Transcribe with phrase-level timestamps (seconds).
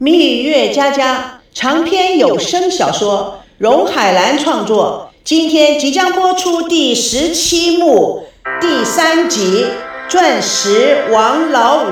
[0.00, 8.22] 蜜月佳佳长篇有声小说，荣海兰创作，今天即将播出第十七幕
[8.60, 9.64] 第三集
[10.08, 11.88] 《钻石王老五》。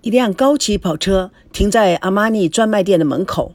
[0.00, 3.52] 一辆高级跑车停在阿玛尼专卖店的门口，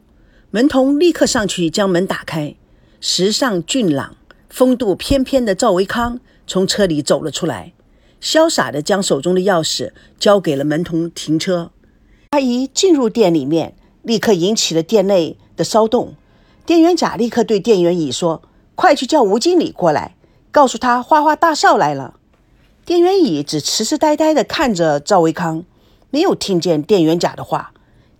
[0.52, 2.54] 门童立刻上去将门打开。
[3.00, 4.16] 时尚俊朗、
[4.52, 7.74] 风度翩翩的赵维康从车里走了出来。
[8.22, 11.72] 潇洒地将手中的钥匙交给了门童停车。
[12.30, 16.14] 阿姨进入店里面，立刻引起了店内的骚动。
[16.66, 18.44] 店员甲立刻对店员乙说
[18.76, 20.16] ：“快去叫吴经理过来，
[20.52, 22.20] 告诉他花花大少来了。”
[22.86, 25.66] 店员乙只痴痴呆呆地看着赵维康，
[26.10, 27.74] 没有听见店员甲的话。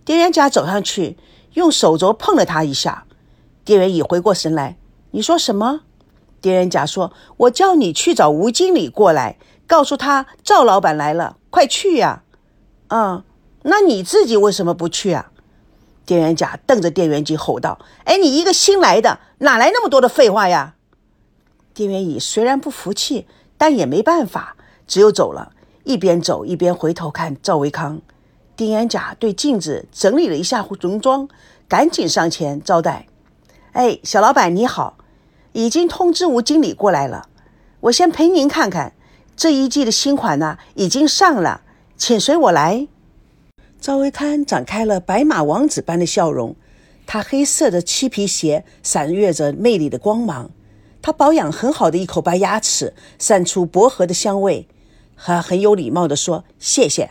[0.04, 1.16] 店员甲走上去，
[1.54, 3.06] 用手肘碰了他一下。
[3.64, 4.76] 店员乙回过神来
[5.12, 5.82] ：“你说什么？”
[6.42, 9.38] 店员甲说：“我叫你去找吴经理过来。”
[9.72, 12.24] 告诉他赵老板来了，快去呀！
[12.88, 13.24] 啊，
[13.62, 15.30] 那你自己为什么不去啊？
[16.04, 20.74] 店员甲瞪着店员机吼道：“哎，你一个新来的，哪来那么多的废话呀？”
[21.72, 25.52] 店员乙虽然不服气，但也没办法，只有走了。
[25.84, 28.02] 一边走一边回头看赵维康。
[28.54, 31.26] 店员甲对镜子整理了一下容妆，
[31.66, 33.06] 赶紧上前招待
[33.72, 34.98] ：“哎，小老板你好，
[35.52, 37.28] 已经通知吴经理过来了，
[37.80, 38.92] 我先陪您看看。”
[39.42, 41.62] 这一季的新款呢，已经上了，
[41.96, 42.86] 请随我来。
[43.80, 46.54] 赵维康展开了白马王子般的笑容，
[47.08, 50.52] 他黑色的漆皮鞋闪跃着魅力的光芒，
[51.02, 54.68] 他保养很好的一口白牙齿散出薄荷的香味。
[55.16, 57.10] 他很有礼貌地说：“谢谢。”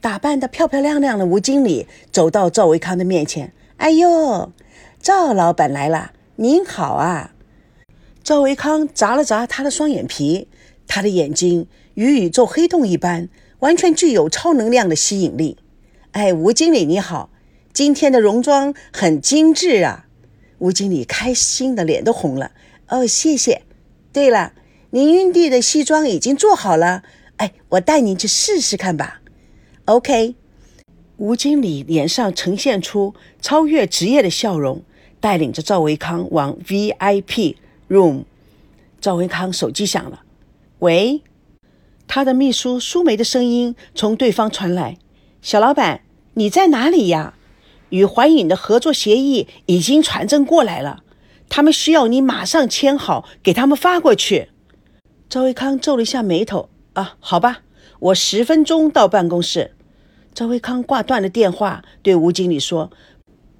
[0.00, 4.50] 打扮得漂漂亮亮的吴经理走到赵维康的面前：“哎呦，
[4.98, 7.32] 赵老板来了，您好啊！”
[8.24, 10.48] 赵维康眨了眨他的双眼皮。
[10.86, 13.28] 他的眼睛与宇宙黑洞一般，
[13.60, 15.56] 完全具有超能量的吸引力。
[16.12, 17.30] 哎，吴经理你好，
[17.72, 20.06] 今天的戎装很精致啊！
[20.58, 22.52] 吴经理开心的脸都红了。
[22.88, 23.62] 哦，谢谢。
[24.12, 24.52] 对了，
[24.90, 27.02] 您运弟的西装已经做好了，
[27.36, 29.20] 哎，我带您去试试看吧。
[29.86, 30.36] OK。
[31.16, 34.82] 吴经理脸上呈现出超越职业的笑容，
[35.20, 37.54] 带领着赵维康往 VIP
[37.88, 38.24] room。
[39.00, 40.23] 赵维康手机响了。
[40.80, 41.22] 喂，
[42.06, 44.98] 他的秘书苏梅的声音从对方传来
[45.40, 46.02] ：“小老板，
[46.34, 47.34] 你在哪里呀？
[47.90, 51.04] 与环影的合作协议已经传真过来了，
[51.48, 54.50] 他们需要你马上签好，给他们发过去。”
[55.30, 57.62] 赵维康皱了一下眉头：“啊，好吧，
[58.00, 59.72] 我十分钟到办公室。”
[60.34, 62.90] 赵维康挂断了电话，对吴经理说：“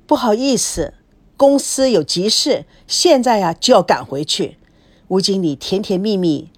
[0.07, 0.95] 不好意思，
[1.37, 4.59] 公司有急事，现在呀就要赶回去。”
[5.09, 6.51] 吴经理甜甜蜜蜜。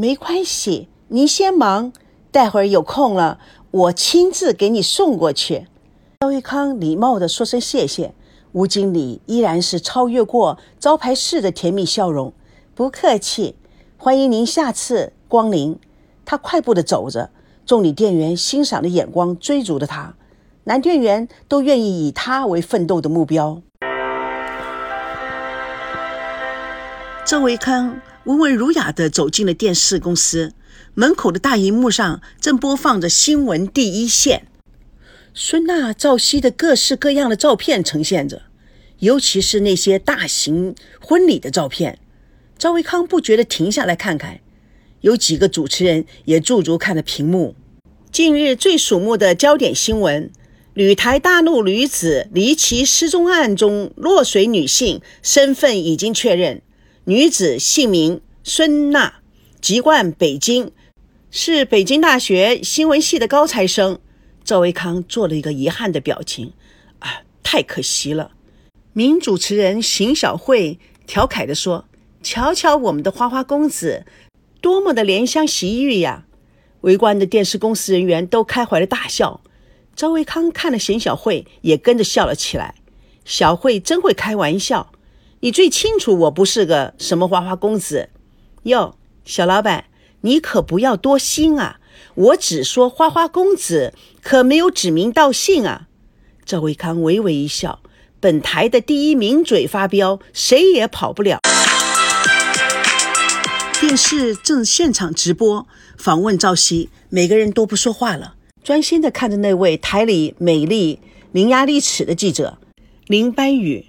[0.00, 1.92] 没关系，您先忙，
[2.32, 3.38] 待会儿有空了，
[3.70, 5.66] 我亲自给你送过去。
[6.20, 8.14] 赵维康礼貌地说声谢谢。
[8.52, 12.32] 吴经理依然是超越过招牌式的甜蜜笑容，
[12.74, 13.56] 不客气，
[13.98, 15.78] 欢迎您下次光临。
[16.24, 17.28] 他快步地走着，
[17.66, 20.14] 众女店员欣赏的眼光追逐着他，
[20.64, 23.60] 男店员都愿意以他为奋斗的目标。
[27.26, 28.00] 赵维康。
[28.30, 30.52] 温文儒雅地走进了电视公司
[30.94, 34.46] 门口的大荧幕上，正播放着新闻第一线。
[35.34, 38.42] 孙娜、赵熙的各式各样的照片呈现着，
[39.00, 41.98] 尤其是那些大型婚礼的照片。
[42.56, 44.38] 赵维康不觉得停下来看看。
[45.00, 47.56] 有几个主持人也驻足看着屏幕。
[48.12, 50.30] 近日最瞩目的焦点新闻：
[50.74, 56.62] 旅台大陆女子离奇失踪案中落水女性身份已经确认。
[57.04, 59.14] 女子姓名孙娜，
[59.62, 60.70] 籍贯北京，
[61.30, 63.98] 是北京大学新闻系的高材生。
[64.44, 66.52] 赵维康做了一个遗憾的表情，
[66.98, 68.32] 啊，太可惜了。
[68.92, 71.86] 名主持人邢小慧调侃地说
[72.22, 74.04] ：“瞧瞧我们的花花公子，
[74.60, 76.26] 多么的怜香惜玉呀！”
[76.82, 79.40] 围观的电视公司人员都开怀的大笑。
[79.96, 82.74] 赵维康看了邢小慧，也跟着笑了起来。
[83.24, 84.92] 小慧真会开玩笑。
[85.42, 88.10] 你最清楚，我不是个什么花花公子。
[88.64, 88.94] 哟，
[89.24, 89.86] 小老板，
[90.20, 91.80] 你可不要多心啊！
[92.14, 95.86] 我只说花花公子，可没有指名道姓啊。
[96.44, 97.80] 赵维康微微一笑，
[98.20, 101.38] 本台的第一名嘴发飙，谁也跑不了。
[103.80, 105.66] 电视正现场直播
[105.96, 111.00] 访问赵熙，每个人都不说话了，专心的看着那位台里美丽
[111.32, 112.58] 伶牙俐齿的记者
[113.06, 113.86] 林班宇。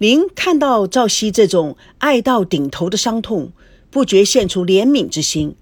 [0.00, 3.50] 您看到赵熙这种爱到顶头的伤痛，
[3.90, 5.56] 不觉现出怜悯之心。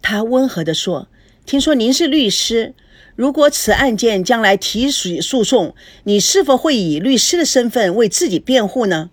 [0.00, 1.08] 他温和地说
[1.44, 2.74] ：“听说您是律师，
[3.16, 5.74] 如果此案件将来提起诉讼，
[6.04, 9.10] 你是否会以律师的身份为自己辩护呢？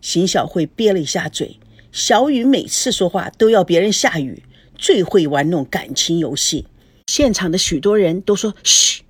[0.00, 1.60] 邢小慧憋了一下嘴。
[1.92, 4.42] 小雨每次说话都要别人下雨，
[4.76, 6.66] 最会玩弄感情游戏。
[7.06, 9.02] 现场的许多人都说：“嘘。”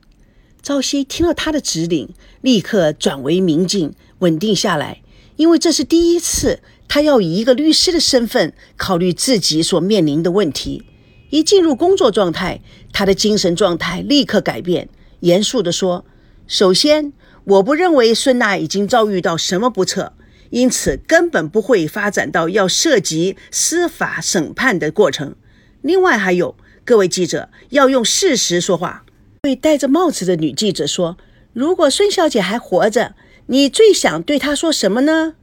[0.63, 2.11] 赵熙听了他的指令，
[2.43, 5.01] 立刻转为明镜，稳定下来。
[5.37, 10.85] 因为这是第一次，他要以一个律师的身份考虑自己所面临的问题。
[11.31, 12.61] 一进入工作状态，
[12.93, 14.89] 他的精神状态立刻改变，
[15.21, 16.05] 严肃地说
[16.47, 17.15] ：“首先，
[17.45, 20.13] 我不认为孙娜已经遭遇到什么不测，
[20.51, 25.35] 因此根本不会发展到要涉及司法审判的过程。
[25.81, 26.55] 另外还有，
[26.85, 29.05] 各位记者要用事实说话。”
[29.43, 31.17] 对戴着帽子的女记者说
[31.55, 33.15] ：“如果孙小姐还活着，
[33.47, 35.37] 你最想对她说什么呢？”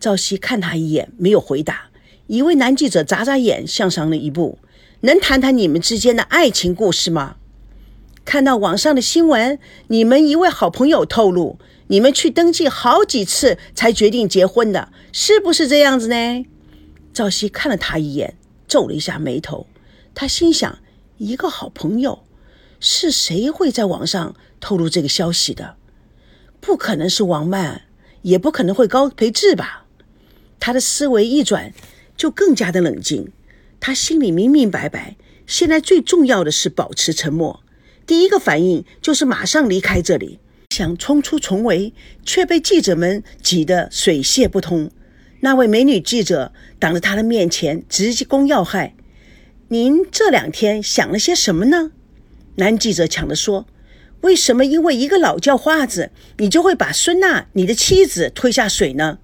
[0.00, 1.90] 赵熙看他一眼，没有回答。
[2.26, 4.58] 一位男记者眨眨眼，向上了一步。
[5.00, 7.36] 能谈谈你们之间的爱情故事吗？
[8.24, 9.58] 看到网上的新闻，
[9.88, 11.58] 你们一位好朋友透露，
[11.88, 16.46] 你们去登记好几次才决定结婚的，是不是这样子呢？
[17.12, 18.34] 赵熙看了他一眼，
[18.66, 19.66] 皱了一下眉头。
[20.14, 20.78] 他心想：
[21.18, 22.23] 一个好朋友，
[22.86, 25.76] 是谁会在网上透露这个消息的？
[26.60, 27.80] 不可能是王曼，
[28.20, 29.86] 也不可能会高培志吧？
[30.60, 31.72] 他的思维一转，
[32.14, 33.32] 就更加的冷静。
[33.80, 35.16] 他心里明明白白，
[35.46, 37.64] 现在最重要的是保持沉默。
[38.06, 40.38] 第一个反应就是马上离开这里，
[40.68, 44.90] 想冲出重围，却被记者们挤得水泄不通。
[45.40, 48.94] 那位美女记者挡在他的面前，直击攻要害
[49.68, 51.92] ：“您这两天想了些什么呢？”
[52.56, 53.66] 男记者抢着说
[54.22, 59.18] ：“为什么因为一个老叫花子，你就会把孙娜，你的妻子推下水呢？”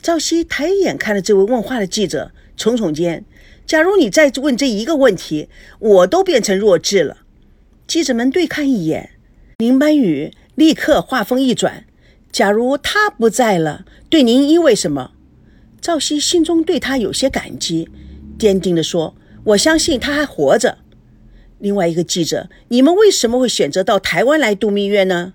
[0.00, 3.24] 赵熙抬眼看着这位问话的记者，耸耸肩。
[3.66, 5.48] 假如你再问这一个问题，
[5.78, 7.18] 我都变成弱智了。
[7.86, 9.10] 记者们对看一眼，
[9.58, 11.84] 林班宇立刻话锋一转
[12.30, 15.12] ：“假如他不在了，对您意味什么？”
[15.80, 17.88] 赵熙心中对他有些感激，
[18.38, 20.78] 坚定地说：“我相信他还活着。”
[21.58, 25.34] 另外一个记者：“你们为什么会选择到台湾来度蜜月呢？”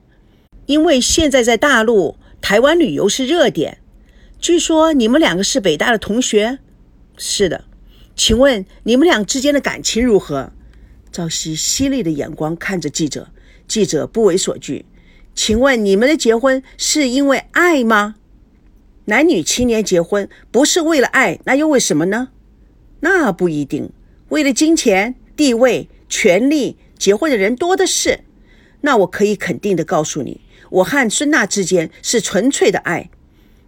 [0.66, 3.80] 因为现在在大陆，台湾旅游是热点。
[4.40, 6.60] 据说你们两个是北大的同学。
[7.18, 7.66] 是的。
[8.16, 10.52] 请问你们俩之间的感情如何？
[11.12, 13.30] 赵熙犀利的眼光看着记者，
[13.68, 14.86] 记者不为所惧。
[15.36, 18.16] 请问你们的结婚是因为爱吗？
[19.06, 22.30] 男女青年结婚不是为了爱，那又为什么呢？
[23.02, 23.92] 那不一定，
[24.30, 28.20] 为了金钱、地位、权力，结婚的人多的是。
[28.82, 33.10] 那我可以肯定的告诉你，我和孙娜之间是纯粹的爱。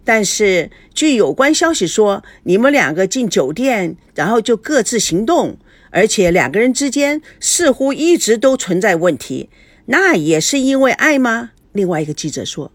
[0.04, 5.58] 但是，据有关消息说，你们两个进酒店，然后就各自行动，
[5.90, 9.50] 而且两个人之间似乎一直都存在问题。
[9.86, 11.50] 那也是因为爱吗？
[11.72, 12.70] 另外一个记者说：“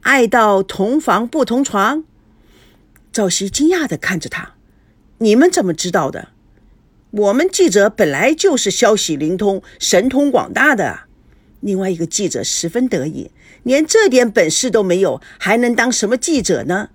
[0.00, 2.04] 爱到同房不同床。”
[3.12, 4.54] 赵熙惊讶地看着他
[5.18, 6.28] ：“你们怎么知道的？
[7.12, 11.00] 我们记者本来就是消息灵通、神通广大的。”
[11.60, 13.30] 另外一个记者十分得意。
[13.62, 16.88] 连这点本事都没有，还能当什么记者呢？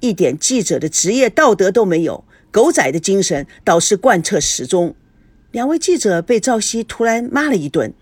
[0.00, 4.94] 一点记者的职业道德都没有，狗仔的精神倒是贯彻始终。
[5.50, 7.92] 两位记者被赵熙突然骂了一顿，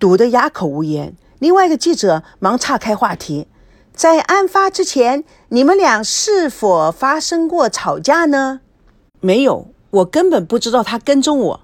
[0.00, 1.14] 堵得哑口无言。
[1.38, 3.46] 另外一个记者忙岔开话题
[3.94, 8.60] ：“在案发之前，你们俩是否发生过吵架呢
[9.20, 11.60] ？”“没有，我根本不知道他跟踪我。”“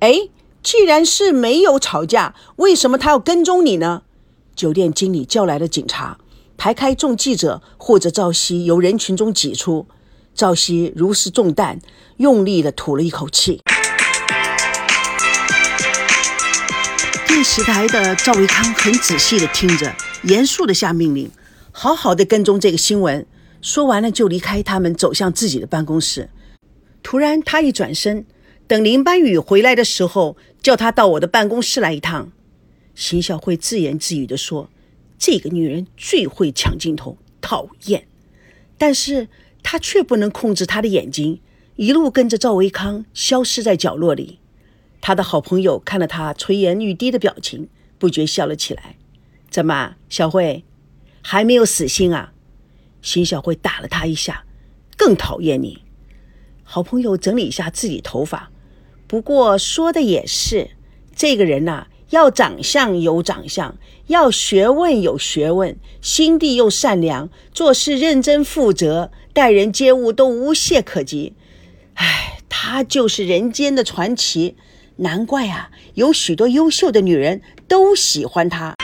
[0.00, 0.28] 哎，
[0.62, 4.02] 既然是没有吵架，为什么他要跟踪你呢？”
[4.54, 6.18] 酒店经理叫来了警察，
[6.58, 9.86] 排开众记者护着赵熙由人群中挤出。
[10.34, 11.78] 赵熙如释重担，
[12.18, 13.60] 用力的吐了一口气。
[17.26, 19.90] 电视台的赵维康很仔细的听着，
[20.24, 21.30] 严肃的下命令
[21.72, 23.26] ：“好好的跟踪这个新闻。”
[23.62, 26.28] 说完了就离开，他们走向自己的办公室。
[27.02, 28.24] 突然，他一转身，
[28.66, 32.32] 等林班宇回来的时候，叫他到我的办公室来一趟。
[32.94, 34.70] 邢小慧自言自语地说
[35.18, 38.06] ：“这个女人最会抢镜头，讨厌。”
[38.78, 39.28] 但是
[39.62, 41.40] 她却不能控制她的眼睛，
[41.76, 44.38] 一路跟着赵维康消失在角落里。
[45.00, 47.68] 他的好朋友看了他垂涎欲滴的表情，
[47.98, 48.96] 不觉笑了起来。
[49.50, 50.64] “怎么，小慧
[51.20, 52.32] 还没有死心啊？”
[53.02, 54.44] 邢小慧打了他一下
[54.96, 55.82] ，“更讨厌你。”
[56.74, 58.50] 好朋友整理一下自己头发，
[59.06, 60.70] 不过说的也是，
[61.14, 61.88] 这个人呐。
[62.08, 63.76] 要长相有长相，
[64.06, 71.34] 要学问有学问，心地又善良，做事认真负责，待人接物都无懈可击。
[71.94, 74.56] 唉，他就是人间的传奇，
[74.96, 78.74] 难怪啊，有许多优秀的女人都喜欢他。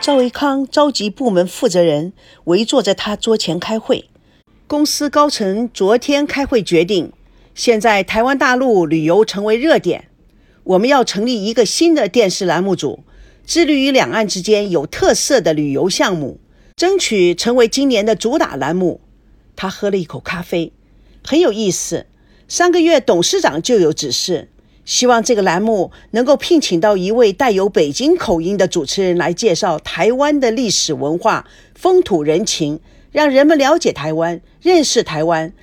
[0.00, 2.14] 赵维康召集部门负责人
[2.44, 4.08] 围坐在他桌前开会。
[4.68, 7.12] 公司高层昨天开会决定，
[7.54, 10.08] 现在台湾大陆旅游成为热点，
[10.64, 13.04] 我们要成立一个新的电视栏目组，
[13.46, 16.40] 致力于两岸之间有特色的旅游项目，
[16.74, 19.00] 争取成为今年的主打栏目。
[19.54, 20.72] 他喝了一口咖啡，
[21.24, 22.06] 很有意思。
[22.48, 24.48] 上个月董事长就有指示。
[24.84, 32.78] 希望这个栏目能够聘请到一位带有北京口音的主持人来介绍台湾的历史文化、风土人情，
[33.16, 35.54] 让人们了解台湾、认识台湾，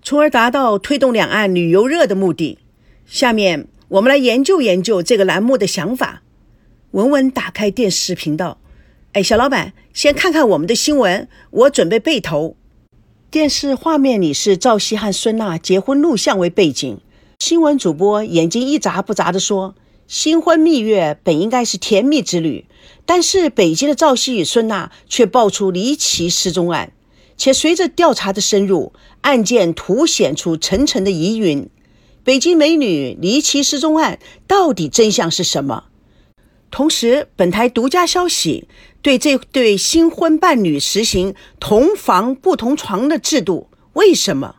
[0.00, 2.58] 从而达到推动两岸旅游热的目的。
[3.04, 6.22] 下面我们来研究研究这个栏目的想法。
[6.92, 8.58] 文文打开电视频道，
[9.14, 12.54] 哎，小老板，先看看我们的新闻，我准备背投。
[13.28, 17.00] 电视画面里是赵熙和孙娜结婚录像为背景。
[17.40, 19.74] 新闻主播眼睛一眨不眨地说
[20.06, 22.66] ：“新婚蜜月本应该是甜蜜之旅，
[23.04, 26.92] 但是北京的赵熙与孙娜却爆出离奇失踪案，
[27.40, 28.92] 且随着调查的深入，
[29.22, 31.70] 案件凸显出层层的疑云。
[32.22, 35.84] 北京美女离奇失踪案到底真相是什么？
[36.70, 38.68] 同时，本台独家消息，
[39.00, 44.56] 对这对新婚伴侣实行同房不同床的制度，为什么？”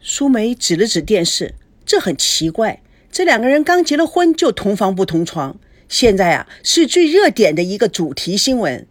[0.00, 1.56] 苏梅指了指电视。
[1.84, 8.86] 这很奇怪，这两个人刚结了婚就同房不同床，现在啊是最热点的一个主题新闻。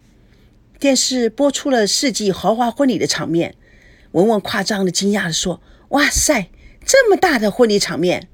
[0.82, 3.54] 电视播出了世纪豪华婚礼的场面，
[4.10, 6.50] 文文夸张的惊讶的说：“哇塞，
[6.84, 8.28] 这么大的婚礼场面！”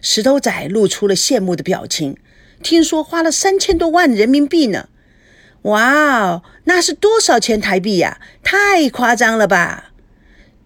[0.00, 2.16] 石头仔露出了羡慕的表情，
[2.62, 4.88] 听说花了三千多万人民币呢。
[5.62, 8.20] 哇哦，那是多少钱台币呀？
[8.44, 9.90] 太夸张了吧！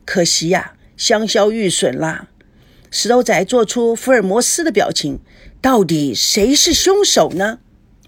[0.05, 2.29] 可惜呀，香消玉损了。
[2.91, 5.21] 石头仔做出福尔摩斯的表情，
[5.63, 7.61] 到底谁是凶手呢？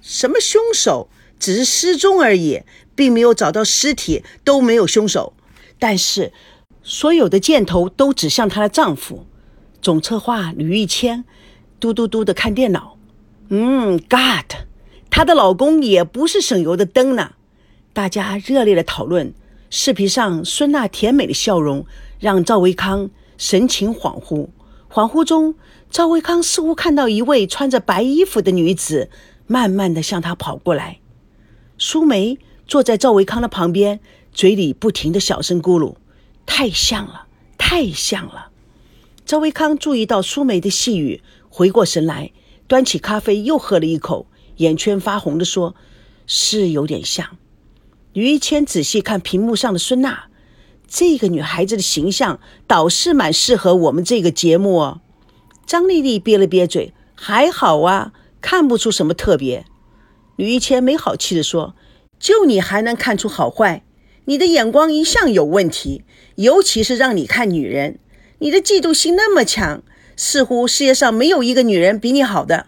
[0.02, 1.08] 什么凶手？
[1.38, 2.62] 只是失踪而已，
[2.96, 5.34] 并没有找到尸体，都没有凶手。
[5.78, 6.32] 但是，
[6.82, 9.26] 所有的箭头都指向她的丈夫。
[9.80, 11.24] 总策划吕玉谦
[11.78, 12.96] 嘟嘟嘟的看电脑。
[13.50, 14.64] 嗯，God，
[15.10, 17.34] 她的老公也不是省油的灯呢。
[17.92, 19.32] 大家热烈的讨论。
[19.68, 21.86] 视频上孙娜甜美的笑容
[22.20, 24.48] 让赵维康神情恍惚。
[24.88, 25.56] 恍惚中，
[25.90, 29.10] 赵维康似乎看到一位穿着白衣服的女子
[29.48, 31.00] 慢慢的向他跑过来。
[31.78, 34.00] 苏梅坐在赵维康的旁边，
[34.32, 35.94] 嘴里不停的小声咕噜
[36.46, 38.50] ：“太像了，太像了。”
[39.24, 42.32] 赵维康注意到苏梅的细语，回过神来，
[42.66, 45.74] 端起咖啡又喝了一口，眼圈发红的说
[46.26, 47.36] ：“是有点像。”
[48.14, 50.24] 于一谦仔细看屏幕上的孙娜。
[50.88, 55.00] 这个女孩子的形象倒是蛮适合我们这个节目哦。
[55.66, 59.64] 张丽丽憋了憋嘴，还好啊，看不出什么特别。
[60.36, 61.74] 吕一谦没好气地说
[62.18, 63.82] ：“就你还能看出好坏？
[64.26, 66.02] 你的眼光一向有问题，
[66.36, 67.98] 尤其是让你看女人，
[68.38, 69.82] 你的嫉妒心那么强，
[70.16, 72.66] 似乎世界上没有一个女人比你好的。”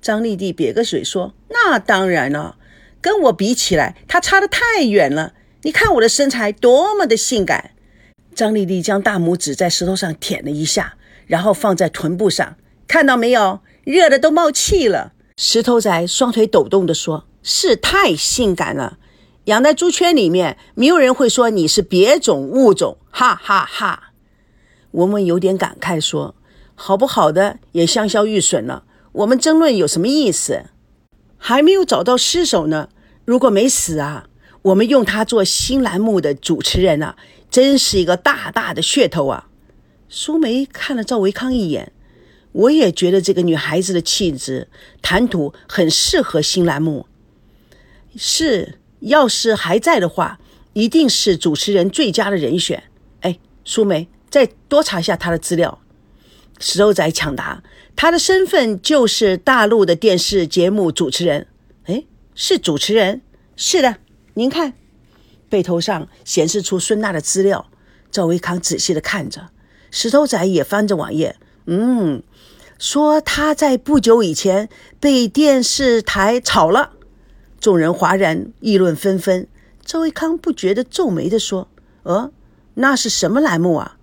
[0.00, 2.56] 张丽丽瘪个嘴说：“那当然了，
[3.00, 7.72] 跟我比起来，她差得太远了。”你看我的身材多么的性感！
[8.34, 10.94] 张丽丽将大拇指在石头上舔了一下，
[11.26, 12.56] 然后放在臀部上，
[12.88, 13.60] 看到没有？
[13.84, 15.12] 热的都冒气了。
[15.36, 18.98] 石头仔双腿抖动地说：“是太性感了，
[19.44, 24.12] 养在猪圈里面，没有人会说你是别种物种。”哈哈哈！
[24.92, 26.34] 文文有点感慨说
[26.74, 30.66] ：“好不好的也香消玉损了，我们争论有什么意思？
[31.36, 32.88] 还没有找到尸首呢。
[33.24, 34.26] 如果没死啊？”
[34.62, 37.16] 我们用他做新栏目的主持人啊，
[37.50, 39.48] 真是一个大大的噱头啊！
[40.10, 41.92] 苏梅看了赵维康一眼，
[42.52, 44.68] 我也觉得这个女孩子的气质、
[45.00, 47.06] 谈吐很适合新栏目。
[48.16, 50.38] 是，要是还在的话，
[50.72, 52.82] 一定是主持人最佳的人选。
[53.20, 55.80] 哎，苏梅，再多查一下他的资料。
[56.58, 57.62] 石头仔抢答：
[57.96, 61.46] 他的身份就是大陆的电视节目主持人。
[61.84, 63.22] 哎，是主持人？
[63.56, 63.96] 是的。
[64.34, 64.74] 您看，
[65.48, 67.66] 背头上显示出孙娜的资料。
[68.10, 69.50] 赵维康仔细的看着，
[69.90, 71.36] 石头仔也翻着网页。
[71.66, 72.22] 嗯，
[72.78, 76.90] 说他在不久以前被电视台炒了，
[77.60, 79.46] 众人哗然议论纷纷。
[79.84, 81.68] 赵维康不觉得皱眉的说
[82.02, 82.32] ：“呃，
[82.74, 83.96] 那是什么栏目啊？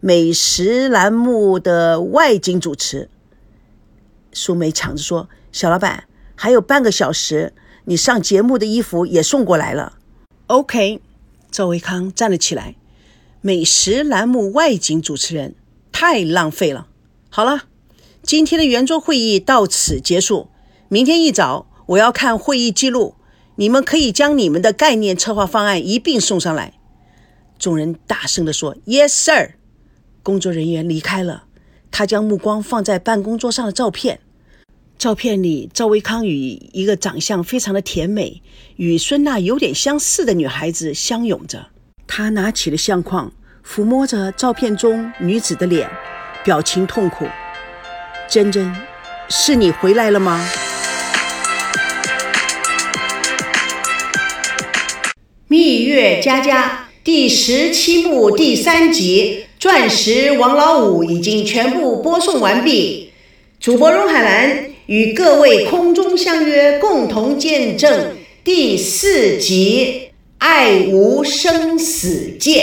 [0.00, 3.08] 美食栏目的外景主持。”
[4.32, 6.04] 苏梅抢着说：“小老板，
[6.36, 7.52] 还有半个小时。”
[7.86, 9.94] 你上节目的衣服也送过来了
[10.46, 11.00] ，OK。
[11.50, 12.76] 赵维康站了起来，
[13.40, 15.54] 美食栏目外景主持人
[15.90, 16.86] 太浪费了。
[17.30, 17.64] 好了，
[18.22, 20.48] 今天的圆桌会议到此结束。
[20.88, 23.16] 明天一早我要看会议记录，
[23.56, 26.74] 你们可以将你们的概念策划方案一并送上来。
[27.58, 29.54] 众人大声地说：“Yes, sir。”
[30.22, 31.44] 工作人员离开了，
[31.90, 34.20] 他将目光放在办公桌上的照片。
[34.98, 38.40] 照片里，赵维康与一个长相非常的甜美、
[38.76, 41.66] 与孙娜有点相似的女孩子相拥着。
[42.06, 43.32] 他拿起了相框，
[43.66, 45.90] 抚摸着照片中女子的脸，
[46.44, 47.26] 表情痛苦。
[48.28, 48.72] 珍珍，
[49.28, 50.40] 是你回来了吗？
[55.60, 63.10] 蜜月佳佳第十七部第三集《钻石王老五》已经全部播送完毕。
[63.60, 70.04] 主播荣海兰与各位空中相约，共同见证第四集
[70.38, 72.62] 《爱无生死界》。